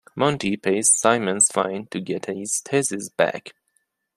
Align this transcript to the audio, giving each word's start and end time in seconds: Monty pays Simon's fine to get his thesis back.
Monty 0.15 0.57
pays 0.57 0.89
Simon's 0.97 1.49
fine 1.51 1.85
to 1.91 1.99
get 2.01 2.25
his 2.25 2.59
thesis 2.61 3.07
back. 3.09 3.53